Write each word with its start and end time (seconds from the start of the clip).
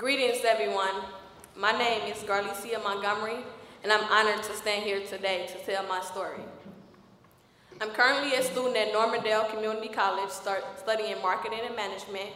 Greetings, 0.00 0.46
everyone. 0.46 0.94
My 1.54 1.72
name 1.72 2.10
is 2.10 2.22
Garlicia 2.22 2.82
Montgomery, 2.82 3.36
and 3.82 3.92
I'm 3.92 4.02
honored 4.04 4.42
to 4.44 4.54
stand 4.54 4.82
here 4.82 5.04
today 5.04 5.46
to 5.48 5.70
tell 5.70 5.86
my 5.88 6.00
story. 6.00 6.40
I'm 7.82 7.90
currently 7.90 8.34
a 8.34 8.42
student 8.42 8.78
at 8.78 8.94
Normandale 8.94 9.44
Community 9.50 9.88
College 9.88 10.30
studying 10.30 11.20
marketing 11.20 11.60
and 11.66 11.76
management. 11.76 12.30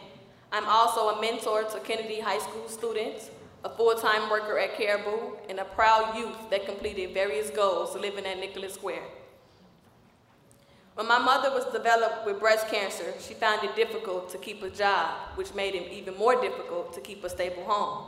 I'm 0.51 0.65
also 0.69 1.17
a 1.17 1.19
mentor 1.19 1.63
to 1.63 1.79
Kennedy 1.79 2.19
High 2.19 2.37
School 2.37 2.69
students, 2.69 3.31
a 3.63 3.69
full-time 3.71 4.29
worker 4.29 4.59
at 4.59 4.77
Caribou, 4.77 5.31
and 5.49 5.57
a 5.57 5.65
proud 5.65 6.15
youth 6.15 6.37
that 6.51 6.67
completed 6.67 7.15
various 7.15 7.49
goals 7.49 7.95
living 7.95 8.27
at 8.27 8.37
Nicollet 8.37 8.75
Square. 8.75 9.01
When 10.95 11.09
my 11.09 11.19
mother 11.19 11.51
was 11.51 11.65
developed 11.73 12.25
with 12.25 12.39
breast 12.39 12.69
cancer, 12.69 13.13
she 13.19 13.33
found 13.33 13.65
it 13.65 13.75
difficult 13.75 14.29
to 14.29 14.37
keep 14.37 14.63
a 14.63 14.69
job, 14.69 15.09
which 15.35 15.53
made 15.53 15.75
it 15.75 15.91
even 15.91 16.15
more 16.15 16.39
difficult 16.39 16.93
to 16.93 17.01
keep 17.01 17.21
a 17.25 17.29
stable 17.29 17.65
home. 17.65 18.05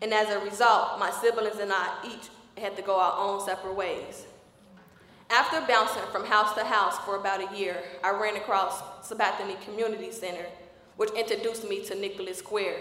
And 0.00 0.14
as 0.14 0.30
a 0.30 0.38
result, 0.38 1.00
my 1.00 1.10
siblings 1.10 1.58
and 1.58 1.72
I 1.72 1.92
each 2.06 2.62
had 2.62 2.76
to 2.76 2.82
go 2.82 3.00
our 3.00 3.18
own 3.18 3.44
separate 3.44 3.74
ways. 3.74 4.26
After 5.30 5.60
bouncing 5.66 6.02
from 6.12 6.26
house 6.26 6.54
to 6.54 6.64
house 6.64 6.96
for 7.00 7.16
about 7.16 7.52
a 7.52 7.56
year, 7.56 7.82
I 8.04 8.10
ran 8.10 8.36
across 8.36 8.82
Sabathani 9.02 9.60
Community 9.64 10.12
Center, 10.12 10.46
which 10.96 11.10
introduced 11.10 11.68
me 11.68 11.84
to 11.86 11.96
Nicollet 11.96 12.36
Square. 12.36 12.76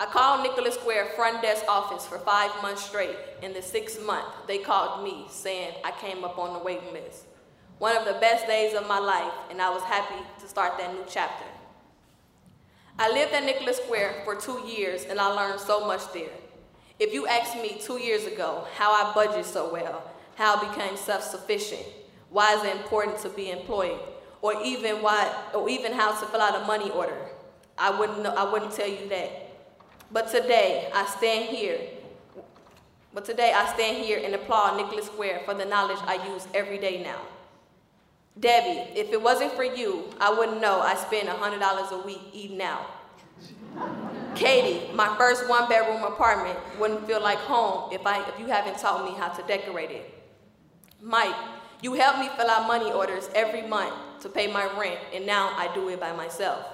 I 0.00 0.06
called 0.06 0.42
Nicollet 0.42 0.74
Square 0.74 1.10
front 1.14 1.42
desk 1.42 1.64
office 1.68 2.04
for 2.04 2.18
five 2.18 2.50
months 2.60 2.84
straight. 2.84 3.16
In 3.42 3.52
the 3.52 3.62
sixth 3.62 4.04
month, 4.04 4.26
they 4.48 4.58
called 4.58 5.04
me 5.04 5.26
saying 5.30 5.74
I 5.84 5.92
came 5.92 6.24
up 6.24 6.38
on 6.38 6.54
the 6.54 6.58
waiting 6.58 6.92
list 6.92 7.26
one 7.78 7.96
of 7.96 8.06
the 8.06 8.14
best 8.14 8.46
days 8.46 8.74
of 8.74 8.86
my 8.88 8.98
life, 8.98 9.32
and 9.50 9.60
I 9.60 9.70
was 9.70 9.82
happy 9.82 10.22
to 10.40 10.48
start 10.48 10.78
that 10.78 10.94
new 10.94 11.04
chapter. 11.08 11.44
I 12.98 13.12
lived 13.12 13.34
at 13.34 13.44
Nicollet 13.44 13.76
Square 13.76 14.22
for 14.24 14.34
two 14.34 14.60
years, 14.66 15.04
and 15.04 15.20
I 15.20 15.26
learned 15.26 15.60
so 15.60 15.86
much 15.86 16.10
there. 16.14 16.30
If 16.98 17.12
you 17.12 17.26
asked 17.26 17.56
me 17.56 17.76
two 17.78 17.98
years 17.98 18.24
ago 18.24 18.66
how 18.76 18.90
I 18.92 19.12
budget 19.12 19.44
so 19.44 19.70
well, 19.70 20.10
how 20.36 20.56
I 20.56 20.68
became 20.68 20.96
self-sufficient, 20.96 21.84
why 22.30 22.54
is 22.54 22.64
it 22.64 22.74
important 22.76 23.18
to 23.20 23.28
be 23.28 23.50
employed, 23.50 24.00
or 24.40 24.62
even 24.62 25.02
why, 25.02 25.30
or 25.52 25.68
even 25.68 25.92
how 25.92 26.18
to 26.18 26.26
fill 26.26 26.40
out 26.40 26.62
a 26.62 26.64
money 26.66 26.90
order, 26.90 27.28
I 27.76 27.90
wouldn't 27.98 28.22
know, 28.22 28.34
I 28.34 28.50
wouldn't 28.50 28.72
tell 28.72 28.88
you 28.88 29.06
that. 29.10 29.50
But 30.10 30.30
today, 30.30 30.90
I 30.94 31.04
stand 31.04 31.54
here. 31.54 31.78
But 33.12 33.26
today, 33.26 33.52
I 33.54 33.66
stand 33.74 34.02
here 34.02 34.20
and 34.24 34.34
applaud 34.34 34.78
Nicollet 34.78 35.04
Square 35.04 35.42
for 35.44 35.52
the 35.52 35.66
knowledge 35.66 35.98
I 36.06 36.26
use 36.32 36.48
every 36.54 36.78
day 36.78 37.02
now. 37.02 37.20
Debbie, 38.38 38.98
if 38.98 39.12
it 39.12 39.20
wasn't 39.20 39.52
for 39.52 39.64
you, 39.64 40.04
I 40.20 40.30
wouldn't 40.30 40.60
know 40.60 40.80
I 40.80 40.94
spend 40.94 41.28
$100 41.28 41.92
a 41.92 42.06
week 42.06 42.20
eating 42.34 42.60
out. 42.60 42.86
Katie, 44.34 44.92
my 44.92 45.16
first 45.16 45.48
one 45.48 45.66
bedroom 45.68 46.02
apartment 46.02 46.58
wouldn't 46.78 47.06
feel 47.06 47.22
like 47.22 47.38
home 47.38 47.90
if, 47.92 48.06
I, 48.06 48.26
if 48.28 48.38
you 48.38 48.46
haven't 48.46 48.78
taught 48.78 49.06
me 49.06 49.18
how 49.18 49.28
to 49.28 49.42
decorate 49.46 49.90
it. 49.90 50.12
Mike, 51.00 51.34
you 51.80 51.94
help 51.94 52.18
me 52.18 52.28
fill 52.36 52.50
out 52.50 52.66
money 52.66 52.92
orders 52.92 53.30
every 53.34 53.62
month 53.62 53.94
to 54.20 54.28
pay 54.28 54.52
my 54.52 54.68
rent, 54.78 54.98
and 55.14 55.24
now 55.24 55.52
I 55.56 55.72
do 55.74 55.88
it 55.88 55.98
by 55.98 56.12
myself. 56.12 56.66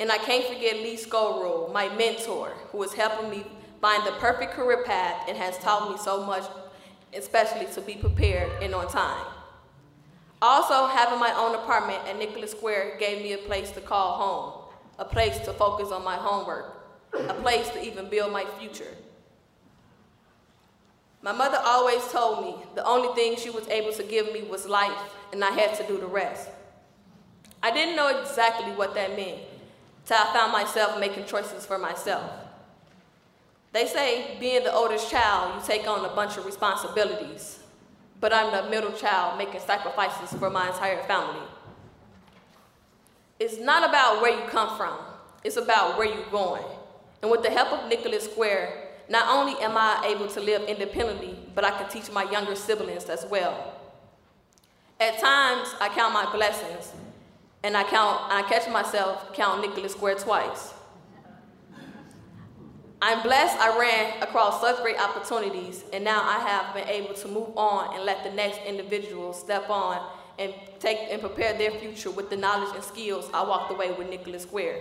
And 0.00 0.10
I 0.10 0.18
can't 0.18 0.44
forget 0.44 0.76
Lee 0.76 0.96
Skolrule, 0.96 1.72
my 1.72 1.88
mentor, 1.96 2.54
who 2.72 2.82
is 2.82 2.92
helping 2.92 3.30
me 3.30 3.46
find 3.80 4.04
the 4.04 4.12
perfect 4.12 4.52
career 4.52 4.82
path 4.84 5.28
and 5.28 5.36
has 5.36 5.58
taught 5.58 5.90
me 5.90 5.96
so 5.96 6.24
much, 6.24 6.44
especially 7.14 7.66
to 7.74 7.80
be 7.80 7.94
prepared 7.94 8.50
and 8.62 8.74
on 8.74 8.88
time. 8.88 9.35
Also, 10.42 10.86
having 10.86 11.18
my 11.18 11.32
own 11.34 11.54
apartment 11.54 12.00
at 12.06 12.18
Nicollet 12.18 12.50
Square 12.50 12.98
gave 12.98 13.22
me 13.22 13.32
a 13.32 13.38
place 13.38 13.70
to 13.70 13.80
call 13.80 14.16
home, 14.16 14.74
a 14.98 15.04
place 15.04 15.38
to 15.40 15.52
focus 15.52 15.90
on 15.90 16.04
my 16.04 16.16
homework, 16.16 16.76
a 17.14 17.34
place 17.34 17.68
to 17.70 17.82
even 17.82 18.10
build 18.10 18.32
my 18.32 18.44
future. 18.58 18.94
My 21.22 21.32
mother 21.32 21.58
always 21.64 22.06
told 22.08 22.44
me 22.44 22.54
the 22.74 22.84
only 22.84 23.14
thing 23.14 23.36
she 23.36 23.50
was 23.50 23.66
able 23.68 23.92
to 23.92 24.02
give 24.02 24.32
me 24.32 24.42
was 24.42 24.66
life, 24.66 25.14
and 25.32 25.42
I 25.42 25.50
had 25.50 25.74
to 25.76 25.86
do 25.86 25.98
the 25.98 26.06
rest. 26.06 26.48
I 27.62 27.70
didn't 27.72 27.96
know 27.96 28.20
exactly 28.20 28.72
what 28.72 28.94
that 28.94 29.16
meant 29.16 29.40
till 30.04 30.18
I 30.18 30.32
found 30.34 30.52
myself 30.52 31.00
making 31.00 31.24
choices 31.24 31.64
for 31.64 31.78
myself. 31.78 32.30
They 33.72 33.86
say 33.86 34.36
being 34.38 34.64
the 34.64 34.72
oldest 34.72 35.10
child, 35.10 35.54
you 35.54 35.66
take 35.66 35.88
on 35.88 36.04
a 36.04 36.14
bunch 36.14 36.36
of 36.36 36.44
responsibilities 36.44 37.60
but 38.20 38.32
I'm 38.32 38.52
the 38.52 38.70
middle 38.70 38.92
child 38.92 39.38
making 39.38 39.60
sacrifices 39.60 40.38
for 40.38 40.50
my 40.50 40.68
entire 40.68 41.02
family. 41.04 41.46
It's 43.38 43.58
not 43.58 43.88
about 43.88 44.22
where 44.22 44.38
you 44.38 44.48
come 44.48 44.76
from, 44.76 44.98
it's 45.44 45.56
about 45.56 45.98
where 45.98 46.06
you're 46.06 46.30
going. 46.30 46.64
And 47.22 47.30
with 47.30 47.42
the 47.42 47.50
help 47.50 47.72
of 47.72 47.88
Nicollet 47.88 48.22
Square, 48.22 48.72
not 49.08 49.28
only 49.28 49.60
am 49.62 49.76
I 49.76 50.04
able 50.06 50.26
to 50.28 50.40
live 50.40 50.62
independently, 50.68 51.36
but 51.54 51.64
I 51.64 51.70
can 51.70 51.88
teach 51.88 52.10
my 52.10 52.30
younger 52.30 52.56
siblings 52.56 53.04
as 53.04 53.26
well. 53.30 53.74
At 54.98 55.18
times, 55.18 55.74
I 55.80 55.90
count 55.90 56.14
my 56.14 56.30
blessings, 56.32 56.92
and 57.62 57.76
I 57.76 57.84
count, 57.84 58.20
I 58.32 58.42
catch 58.48 58.68
myself 58.70 59.34
count 59.34 59.60
Nicollet 59.60 59.90
Square 59.90 60.16
twice. 60.16 60.72
I'm 63.08 63.22
blessed 63.22 63.56
I 63.60 63.78
ran 63.78 64.20
across 64.20 64.60
such 64.60 64.82
great 64.82 65.00
opportunities, 65.00 65.84
and 65.92 66.02
now 66.02 66.24
I 66.24 66.40
have 66.40 66.74
been 66.74 66.88
able 66.88 67.14
to 67.14 67.28
move 67.28 67.56
on 67.56 67.94
and 67.94 68.04
let 68.04 68.24
the 68.24 68.32
next 68.32 68.58
individual 68.66 69.32
step 69.32 69.70
on 69.70 70.04
and 70.40 70.52
take 70.80 70.98
and 71.08 71.20
prepare 71.20 71.56
their 71.56 71.70
future 71.70 72.10
with 72.10 72.30
the 72.30 72.36
knowledge 72.36 72.74
and 72.74 72.82
skills 72.82 73.30
I 73.32 73.44
walked 73.44 73.70
away 73.70 73.92
with 73.92 74.10
Nicollet 74.10 74.40
Square. 74.40 74.80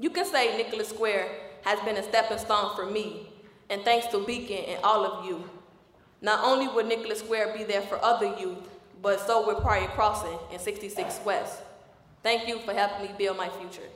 You 0.00 0.10
can 0.10 0.24
say 0.26 0.56
Nicollet 0.56 0.88
Square 0.88 1.28
has 1.62 1.78
been 1.84 1.96
a 1.96 2.02
stepping 2.02 2.38
stone 2.38 2.74
for 2.74 2.86
me, 2.86 3.30
and 3.70 3.82
thanks 3.82 4.08
to 4.08 4.26
Beacon 4.26 4.64
and 4.64 4.82
all 4.82 5.04
of 5.06 5.26
you. 5.26 5.48
Not 6.20 6.40
only 6.42 6.66
will 6.66 6.84
Nicollet 6.84 7.18
Square 7.18 7.56
be 7.56 7.62
there 7.62 7.82
for 7.82 8.04
other 8.04 8.34
youth, 8.36 8.68
but 9.00 9.24
so 9.24 9.46
will 9.46 9.60
Prior 9.60 9.86
Crossing 9.90 10.40
in 10.52 10.58
66 10.58 11.20
West. 11.24 11.60
Thank 12.24 12.48
you 12.48 12.58
for 12.58 12.74
helping 12.74 13.06
me 13.06 13.12
build 13.16 13.36
my 13.36 13.48
future. 13.48 13.88